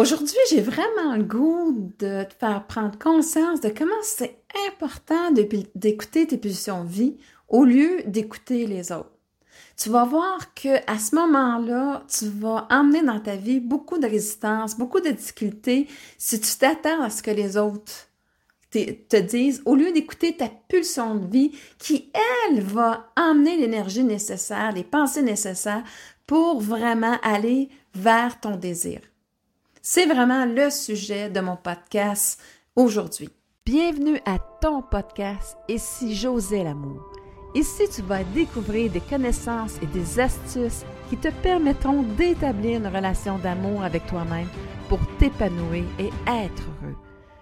[0.00, 6.26] Aujourd'hui, j'ai vraiment le goût de te faire prendre conscience de comment c'est important d'écouter
[6.26, 7.16] tes pulsions de vie
[7.48, 9.12] au lieu d'écouter les autres.
[9.76, 14.06] Tu vas voir que à ce moment-là, tu vas emmener dans ta vie beaucoup de
[14.06, 15.86] résistance, beaucoup de difficultés
[16.16, 18.08] si tu t'attends à ce que les autres
[18.70, 22.10] te disent, au lieu d'écouter ta pulsion de vie qui,
[22.48, 25.84] elle, va emmener l'énergie nécessaire, les pensées nécessaires
[26.26, 29.00] pour vraiment aller vers ton désir.
[29.92, 32.40] C'est vraiment le sujet de mon podcast
[32.76, 33.28] aujourd'hui.
[33.66, 37.10] Bienvenue à ton podcast si j'osais l'amour.
[37.56, 43.38] Ici, tu vas découvrir des connaissances et des astuces qui te permettront d'établir une relation
[43.38, 44.46] d'amour avec toi-même
[44.88, 46.94] pour t'épanouir et être heureux.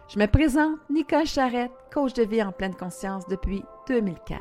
[0.08, 4.40] Je me présente Nicole Charrette, coach de vie en pleine conscience depuis 2004.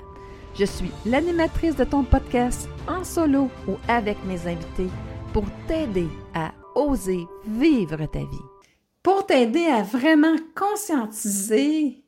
[0.57, 4.89] Je suis l'animatrice de ton podcast en solo ou avec mes invités
[5.33, 8.47] pour t'aider à oser vivre ta vie.
[9.01, 12.03] Pour t'aider à vraiment conscientiser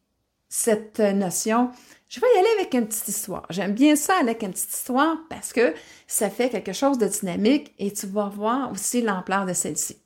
[0.47, 1.71] cette notion,
[2.07, 3.45] je vais y aller avec une petite histoire.
[3.49, 5.73] J'aime bien ça avec une petite histoire parce que
[6.07, 9.97] ça fait quelque chose de dynamique et tu vas voir aussi l'ampleur de celle-ci.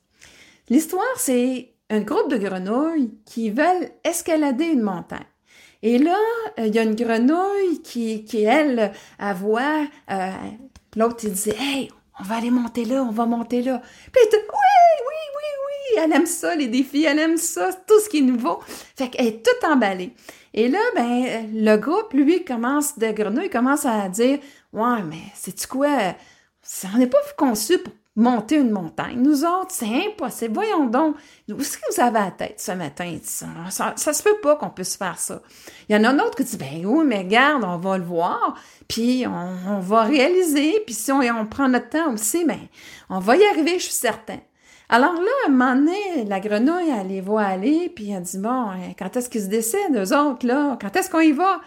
[0.68, 5.26] L'histoire, c'est un groupe de grenouilles qui veulent escalader une montagne.
[5.82, 6.18] Et là,
[6.58, 8.92] euh, il y a une grenouille qui, qui elle,
[9.36, 10.30] voix, euh,
[10.96, 13.80] l'autre, il dit, hey, on va aller monter là, on va monter là.
[14.12, 17.72] Puis elle dit, oui, oui, oui, oui, elle aime ça, les défis, elle aime ça,
[17.72, 18.60] tout ce qui est nouveau.
[18.96, 20.12] Fait qu'elle est toute emballée.
[20.52, 24.38] Et là, ben, le groupe, lui, commence, de grenouilles, commence à dire,
[24.72, 26.14] ouais, mais c'est-tu quoi?
[26.94, 29.20] On n'est pas conçu pour monter une montagne.
[29.20, 30.54] Nous autres, c'est impossible.
[30.54, 31.16] Voyons donc,
[31.48, 33.16] où est-ce que vous avez la tête ce matin?
[33.22, 35.42] Ça, ça, se peut pas qu'on puisse faire ça.
[35.88, 38.04] Il y en a un autre qui dit, ben oui, mais regarde, on va le
[38.04, 38.54] voir,
[38.88, 42.60] puis on, va réaliser, puis si on, on, prend notre temps aussi, ben,
[43.10, 44.38] on va y arriver, je suis certain.
[44.94, 48.38] Alors là, à un moment donné, la grenouille, elle les voit aller, puis elle dit,
[48.38, 50.78] bon, hein, quand est-ce qu'ils se décident, eux autres, là?
[50.80, 51.60] Quand est-ce qu'on y va?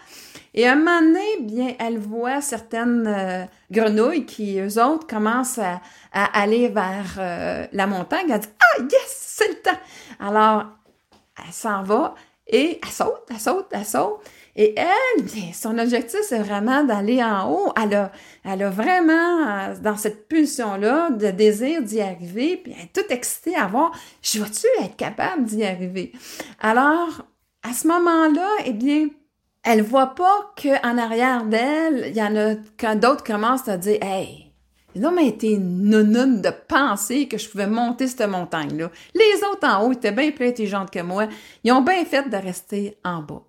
[0.54, 5.58] Et à un moment donné, bien, elle voit certaines euh, grenouilles qui, eux autres, commencent
[5.58, 5.78] à,
[6.10, 8.30] aller vers euh, la montagne.
[8.30, 9.78] Elle dit, ah, yes, c'est le temps!
[10.20, 10.64] Alors,
[11.36, 12.14] elle s'en va
[12.46, 14.20] et elle saute, elle saute, elle saute.
[14.60, 17.72] Et elle, son objectif, c'est vraiment d'aller en haut.
[17.80, 18.12] Elle a,
[18.44, 23.12] elle a vraiment, euh, dans cette pulsion-là, de désir d'y arriver, puis elle est toute
[23.12, 26.10] excitée à voir, je vais-tu être capable d'y arriver?
[26.58, 27.22] Alors,
[27.62, 29.06] à ce moment-là, eh bien,
[29.62, 33.98] elle voit pas qu'en arrière d'elle, il y en a, quand d'autres commencent à dire,
[34.02, 34.52] hey,
[34.96, 38.90] ils ont été nounoun de penser que je pouvais monter cette montagne-là.
[39.14, 41.28] Les autres en haut étaient bien plus intelligentes que moi.
[41.62, 43.44] Ils ont bien fait de rester en bas.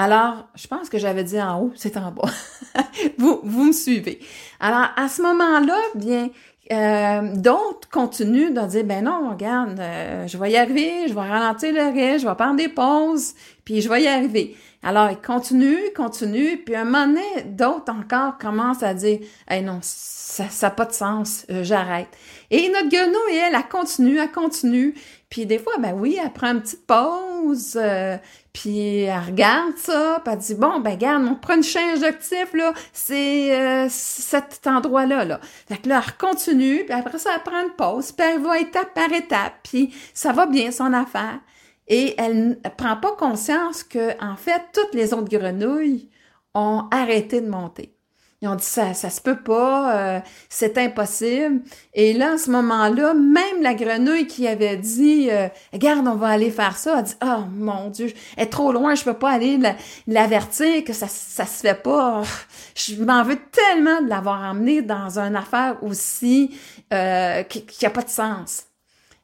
[0.00, 2.30] Alors, je pense que j'avais dit en haut, c'est en bas.
[3.18, 4.20] vous, vous me suivez.
[4.60, 6.30] Alors, à ce moment-là, bien,
[6.70, 11.28] euh, d'autres continuent de dire, ben non, regarde, euh, je vais y arriver, je vais
[11.28, 14.56] ralentir le rythme, je vais prendre des pauses, puis je vais y arriver.
[14.82, 19.18] Alors, ils continuent, continuent, puis un moment donné, d'autres encore commencent à dire,
[19.48, 22.08] hey non, ça n'a pas de sens, euh, j'arrête.
[22.50, 24.94] Et notre grenouille, elle, elle continue, elle continue,
[25.28, 28.16] puis des fois, ben oui, elle prend une petite pause, euh,
[28.52, 32.52] puis elle regarde ça, puis elle dit bon, ben regarde, on prend une change d'actif
[32.54, 35.40] là, c'est euh, cet endroit-là là.
[35.68, 38.60] Fait que là, elle continue, puis après ça, elle prend une pause, puis elle va
[38.60, 41.40] étape par étape, puis ça va bien son affaire.
[41.88, 46.08] Et elle ne prend pas conscience que en fait, toutes les autres grenouilles
[46.54, 47.94] ont arrêté de monter.
[48.40, 51.60] Ils ont dit ça, ça se peut pas, euh, c'est impossible.
[51.92, 56.28] Et là, à ce moment-là, même la grenouille qui avait dit, euh, regarde, on va
[56.28, 59.32] aller faire ça, a dit, oh mon Dieu, elle est trop loin, je peux pas
[59.32, 59.58] aller
[60.06, 62.22] l'avertir que ça, ça se fait pas.
[62.76, 66.56] Je m'en veux tellement de l'avoir emmenée dans une affaire aussi
[66.92, 68.67] euh, qui, qui a pas de sens.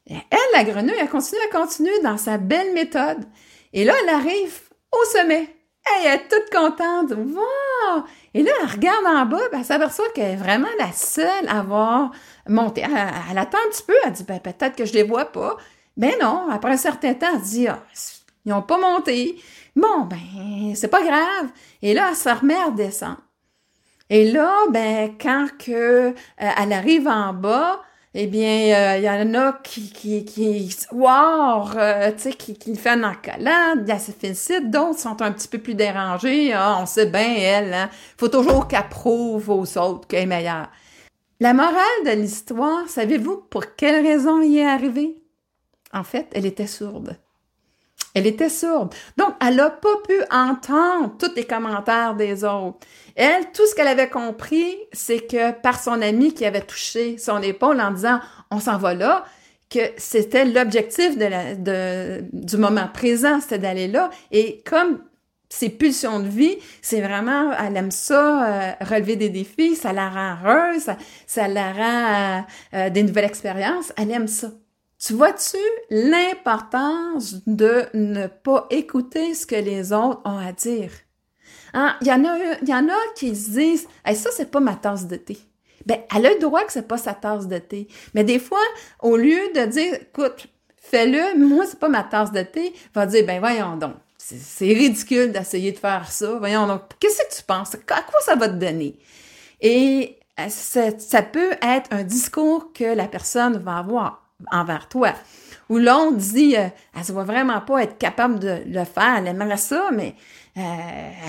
[0.07, 3.25] Elle, la grenouille, elle continue, elle continue dans sa belle méthode.
[3.73, 4.59] Et là, elle arrive
[4.91, 5.49] au sommet.
[5.97, 7.11] Elle est toute contente.
[7.11, 8.03] Wow!
[8.33, 11.59] Et là, elle regarde en bas, ben, elle s'aperçoit qu'elle est vraiment la seule à
[11.59, 12.11] avoir
[12.47, 12.81] monté.
[12.81, 15.57] Elle, attend un petit peu, elle dit, ben, peut-être que je les vois pas.
[15.97, 17.83] Ben non, après un certain temps, elle dit, ah,
[18.45, 19.41] ils ont pas monté.
[19.75, 21.49] Bon, ben, c'est pas grave.
[21.81, 23.21] Et là, elle se remet à descendre.
[24.09, 27.81] Et là, ben, quand que, euh, elle arrive en bas,
[28.17, 32.53] eh bien, il euh, y en a qui, qui, qui wow, euh, tu sais, qui,
[32.53, 36.77] qui fait une encolade, il y a d'autres sont un petit peu plus dérangés, ah,
[36.81, 40.69] on sait bien, elle, hein, faut toujours qu'elle prouve aux autres qu'elle est meilleure.
[41.41, 41.75] La morale
[42.05, 45.17] de l'histoire, savez-vous pour quelle raison il est arrivé?
[45.91, 47.17] En fait, elle était sourde.
[48.15, 48.95] Elle était sourde.
[49.17, 52.79] Donc, elle n'a pas pu entendre tous les commentaires des autres.
[53.15, 57.41] Elle, tout ce qu'elle avait compris, c'est que par son ami qui avait touché son
[57.41, 58.19] épaule en disant
[58.51, 59.25] on s'en va là,
[59.69, 64.09] que c'était l'objectif du moment présent, c'était d'aller là.
[64.31, 64.99] Et comme
[65.49, 70.09] ses pulsions de vie, c'est vraiment, elle aime ça, euh, relever des défis, ça la
[70.09, 70.97] rend heureuse, ça,
[71.27, 74.51] ça la rend euh, des nouvelles expériences, elle aime ça.
[75.05, 75.57] Tu vois-tu
[75.91, 80.89] l'importance de ne pas écouter ce que les autres ont à dire?
[81.75, 81.95] Hein?
[82.01, 84.73] Il y en a, y en a qui se disent, hey, ça, c'est pas ma
[84.73, 85.37] tasse de thé.
[85.85, 87.87] Ben, elle a le droit que c'est pas sa tasse de thé.
[88.15, 88.63] Mais des fois,
[88.99, 93.27] au lieu de dire, écoute, fais-le, moi, c'est pas ma tasse de thé, va dire,
[93.27, 93.93] ben, voyons donc.
[94.17, 96.33] C'est ridicule d'essayer de faire ça.
[96.39, 97.75] Voyons donc, qu'est-ce que tu penses?
[97.75, 98.97] À quoi ça va te donner?
[99.61, 105.13] Et euh, ça peut être un discours que la personne va avoir envers toi.
[105.69, 109.27] Ou l'autre dit, euh, elle se voit vraiment pas être capable de le faire, elle
[109.27, 110.15] aimerait ça, mais
[110.57, 110.61] euh,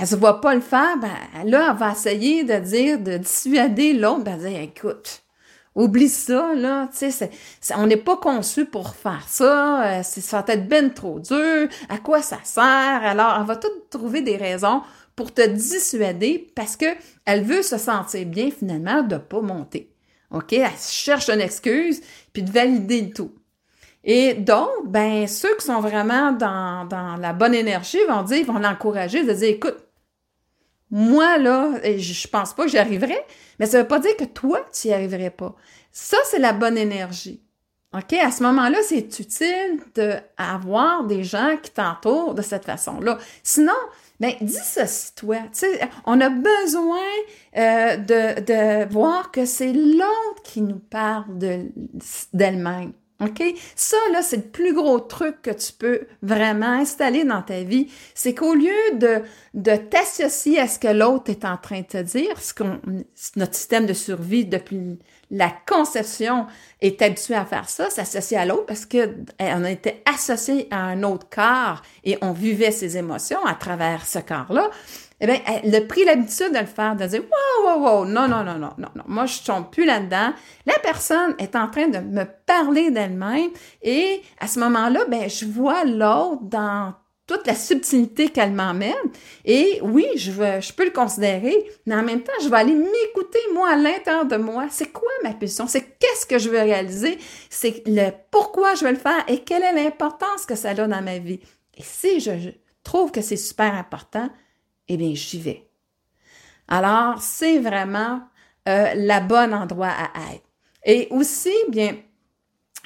[0.00, 1.10] elle se voit pas le faire, ben,
[1.44, 5.22] là, elle va essayer de dire, de dissuader l'autre, ben, dire, écoute,
[5.74, 7.30] oublie ça, là, tu sais,
[7.76, 11.98] on n'est pas conçu pour faire ça, euh, ça va être ben trop dur, à
[11.98, 12.64] quoi ça sert?
[12.64, 14.82] Alors, elle va tout trouver des raisons
[15.14, 16.86] pour te dissuader parce que
[17.24, 19.95] elle veut se sentir bien, finalement, de pas monter.
[20.30, 20.52] OK?
[20.52, 22.00] Elle cherche une excuse,
[22.32, 23.32] puis de valider le tout.
[24.04, 28.58] Et donc, ben, ceux qui sont vraiment dans, dans la bonne énergie vont dire, vont
[28.58, 29.76] l'encourager, de dire, écoute,
[30.90, 33.18] moi, là, je pense pas que j'y arriverai,
[33.58, 35.54] mais ça veut pas dire que toi, tu y arriverais pas.
[35.90, 37.42] Ça, c'est la bonne énergie.
[37.94, 38.12] OK?
[38.12, 43.18] À ce moment-là, c'est utile d'avoir des gens qui t'entourent de cette façon-là.
[43.42, 43.72] Sinon,
[44.20, 45.36] ben, dissocie-toi.
[46.06, 46.98] On a besoin
[47.56, 51.70] euh, de, de voir que c'est l'autre qui nous parle de,
[52.32, 52.92] d'elle-même.
[53.20, 53.42] OK?
[53.74, 57.88] Ça, là, c'est le plus gros truc que tu peux vraiment installer dans ta vie.
[58.14, 59.22] C'est qu'au lieu de,
[59.54, 62.78] de t'associer à ce que l'autre est en train de te dire, ce qu'on,
[63.36, 64.98] notre système de survie depuis
[65.30, 66.46] la conception
[66.80, 70.80] est habitué à faire ça, s'associer à l'autre parce que eh, on était associé à
[70.82, 74.70] un autre corps et on vivait ses émotions à travers ce corps-là
[75.20, 78.28] eh bien, elle a pris l'habitude de le faire, de dire wow, wow, wow, non,
[78.28, 80.32] non, non, non, non, non, moi je tombe plus là-dedans.
[80.66, 83.50] La personne est en train de me parler d'elle-même
[83.82, 86.94] et à ce moment-là, ben je vois l'autre dans
[87.26, 88.94] toute la subtilité qu'elle m'emmène.
[89.44, 92.74] Et oui, je, veux, je peux le considérer, mais en même temps, je vais aller
[92.74, 94.66] m'écouter, moi, à l'intérieur de moi.
[94.70, 95.66] C'est quoi ma pulsion?
[95.66, 97.18] C'est qu'est-ce que je veux réaliser?
[97.50, 101.02] C'est le pourquoi je veux le faire et quelle est l'importance que ça a dans
[101.02, 101.40] ma vie.
[101.76, 102.52] Et si je
[102.84, 104.28] trouve que c'est super important,
[104.88, 105.68] eh bien, j'y vais.
[106.68, 108.20] Alors, c'est vraiment
[108.68, 110.44] euh, la bonne endroit à être.
[110.84, 111.96] Et aussi, bien,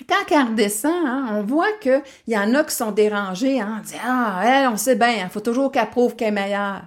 [0.09, 3.83] quand elle redescend, hein, on voit qu'il y en a qui sont dérangés, hein, on
[3.83, 6.83] dit Ah, on sait bien, il faut toujours qu'elle prouve qu'elle est meilleure.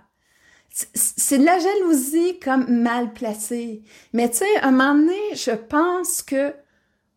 [0.70, 3.84] C'est de la jalousie comme mal placée.
[4.12, 6.56] Mais tu sais, à un moment donné, je pense que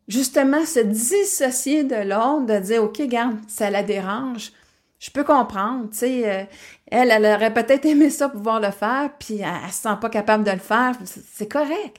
[0.08, 4.52] justement se dissocier de l'autre, de dire OK, garde, ça la dérange,
[4.98, 6.44] je peux comprendre, tu sais, euh,
[6.90, 10.10] elle, elle aurait peut-être aimé ça pouvoir le faire, puis elle, elle se sent pas
[10.10, 11.98] capable de le faire, c'est correct.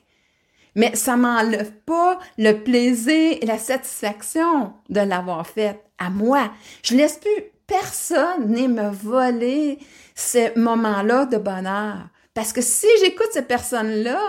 [0.76, 6.52] Mais ça m'enlève pas le plaisir et la satisfaction de l'avoir fait à moi.
[6.84, 9.80] Je laisse plus personne ni me voler
[10.14, 12.08] ces moments-là de bonheur.
[12.36, 14.20] Parce que si j'écoute cette personne-là,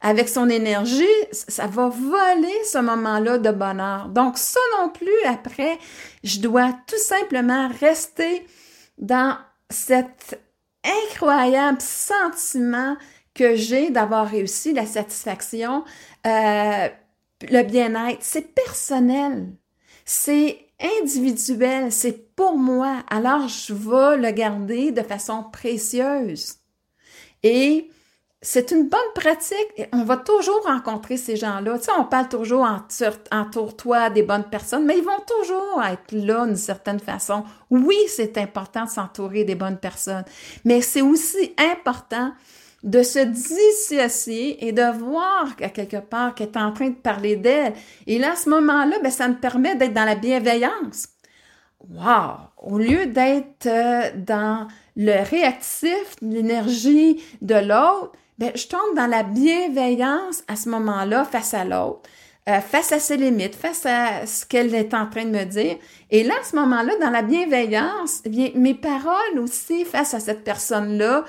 [0.00, 4.08] avec son énergie, ça va voler ce moment-là de bonheur.
[4.08, 5.78] Donc ça non plus, après,
[6.22, 8.46] je dois tout simplement rester
[8.98, 9.36] dans
[9.70, 10.40] cet
[10.84, 12.96] incroyable sentiment
[13.34, 15.84] que j'ai d'avoir réussi, la satisfaction,
[16.26, 16.88] euh,
[17.42, 18.22] le bien-être.
[18.22, 19.48] C'est personnel,
[20.04, 20.58] c'est
[21.00, 23.02] individuel, c'est pour moi.
[23.10, 26.54] Alors je vais le garder de façon précieuse.
[27.42, 27.90] Et
[28.48, 29.88] c'est une bonne pratique.
[29.92, 31.78] On va toujours rencontrer ces gens-là.
[31.78, 32.64] Tu sais, on parle toujours
[33.32, 37.42] entoure-toi des bonnes personnes, mais ils vont toujours être là d'une certaine façon.
[37.70, 40.24] Oui, c'est important de s'entourer des bonnes personnes,
[40.64, 42.30] mais c'est aussi important
[42.84, 47.34] de se dissocier et de voir qu'à quelque part qu'elle est en train de parler
[47.34, 47.72] d'elle.
[48.06, 51.08] Et là, à ce moment-là, ben, ça me permet d'être dans la bienveillance.
[51.90, 52.36] Wow!
[52.58, 59.22] Au lieu d'être euh, dans le réactif, l'énergie de l'autre, ben, je tombe dans la
[59.22, 62.02] bienveillance à ce moment-là face à l'autre,
[62.48, 65.76] euh, face à ses limites, face à ce qu'elle est en train de me dire.
[66.10, 70.20] Et là, à ce moment-là, dans la bienveillance, eh bien, mes paroles aussi face à
[70.20, 71.24] cette personne-là,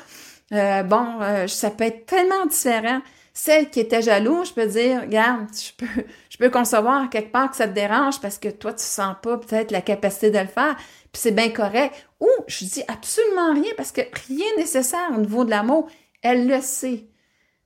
[0.53, 2.99] euh, bon, euh, ça peut être tellement différent.
[3.33, 7.51] Celle qui était jalouse, je peux dire, regarde, je peux, je peux concevoir quelque part
[7.51, 10.47] que ça te dérange parce que toi, tu sens pas peut-être la capacité de le
[10.47, 10.75] faire,
[11.11, 11.93] puis c'est bien correct.
[12.19, 15.87] Ou je dis absolument rien parce que rien nécessaire au niveau de l'amour.
[16.21, 17.07] Elle le sait.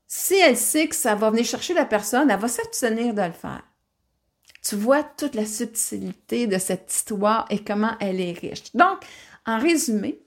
[0.08, 3.32] Si elle sait que ça va venir chercher la personne, elle va s'abstenir de le
[3.32, 3.64] faire.
[4.62, 8.76] tu vois toute la subtilité de cette histoire et comment elle est riche.
[8.76, 9.00] Donc,
[9.46, 10.22] en résumé,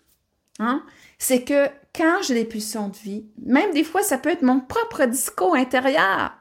[0.59, 0.85] hein,
[1.19, 4.61] c'est que quand j'ai des pulsions de vie, même des fois, ça peut être mon
[4.61, 6.33] propre discours intérieur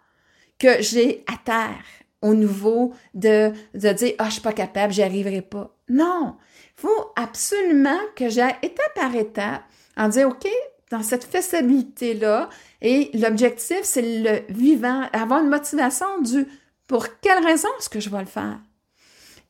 [0.58, 1.84] que j'ai à terre
[2.22, 5.76] au niveau de, de dire, ah, je suis pas capable, j'y arriverai pas.
[5.90, 6.38] Non.
[6.78, 9.64] Il faut absolument que j'aille étape par étape
[9.98, 10.48] en disant, OK,
[10.94, 16.46] dans cette faisabilité-là, et l'objectif, c'est le vivant, avoir une motivation du
[16.88, 18.60] pour quelle raison est-ce que je vais le faire?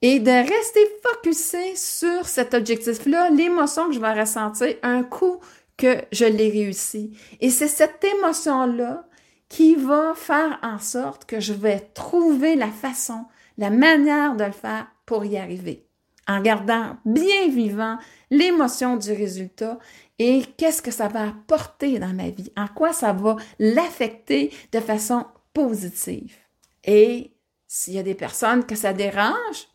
[0.01, 5.39] Et de rester focusé sur cet objectif-là, l'émotion que je vais ressentir un coup
[5.75, 7.17] que je l'ai réussi.
[7.41, 9.05] Et c'est cette émotion-là
[9.49, 13.25] qui va faire en sorte que je vais trouver la façon,
[13.57, 15.85] la manière de le faire pour y arriver,
[16.25, 17.97] en gardant bien vivant
[18.31, 19.77] l'émotion du résultat
[20.25, 24.79] et qu'est-ce que ça va apporter dans ma vie, en quoi ça va l'affecter de
[24.79, 26.37] façon positive?
[26.85, 27.31] Et
[27.67, 29.67] s'il y a des personnes que ça dérange,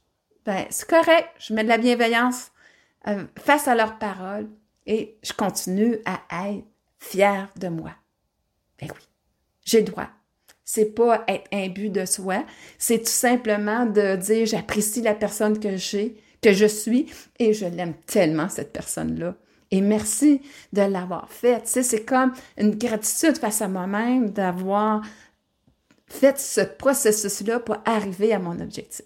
[0.46, 2.50] ben c'est correct, je mets de la bienveillance
[3.08, 4.48] euh, face à leurs paroles
[4.86, 6.64] et je continue à être
[6.98, 7.92] fière de moi.
[8.80, 9.06] Ben oui.
[9.66, 10.08] J'ai le droit.
[10.64, 12.42] C'est pas être imbu de soi,
[12.78, 17.04] c'est tout simplement de dire j'apprécie la personne que j'ai, que je suis
[17.38, 19.36] et je l'aime tellement cette personne-là.
[19.70, 20.40] Et merci
[20.72, 25.02] de l'avoir sais, c'est comme une gratitude face à moi-même d'avoir
[26.06, 29.04] fait ce processus-là pour arriver à mon objectif.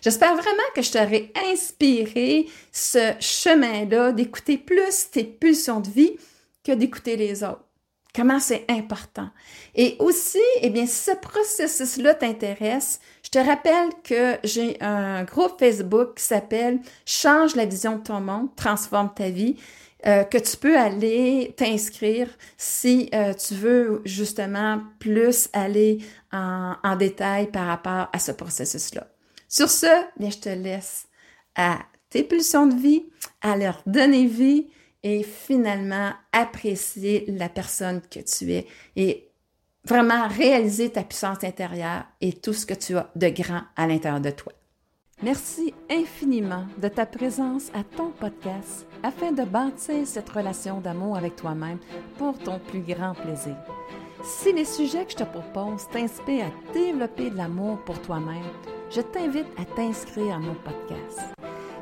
[0.00, 6.16] J'espère vraiment que je t'aurai inspiré ce chemin-là d'écouter plus tes pulsions de vie
[6.64, 7.65] que d'écouter les autres
[8.16, 9.28] comment c'est important.
[9.74, 15.58] Et aussi, eh bien, si ce processus-là t'intéresse, je te rappelle que j'ai un groupe
[15.58, 19.56] Facebook qui s'appelle Change la vision de ton monde, transforme ta vie.
[20.06, 25.98] Euh, que tu peux aller t'inscrire si euh, tu veux justement plus aller
[26.32, 29.08] en, en, détail par rapport à ce processus-là.
[29.48, 29.86] Sur ce,
[30.18, 31.06] bien, je te laisse
[31.56, 31.78] à
[32.10, 33.06] tes pulsions de vie,
[33.40, 34.68] à leur donner vie
[35.06, 39.28] et finalement apprécier la personne que tu es et
[39.84, 44.20] vraiment réaliser ta puissance intérieure et tout ce que tu as de grand à l'intérieur
[44.20, 44.52] de toi.
[45.22, 51.36] Merci infiniment de ta présence à ton podcast afin de bâtir cette relation d'amour avec
[51.36, 51.78] toi-même
[52.18, 53.56] pour ton plus grand plaisir.
[54.24, 58.42] Si les sujets que je te propose t'inspirent à développer de l'amour pour toi-même,
[58.90, 61.35] je t'invite à t'inscrire à mon podcast.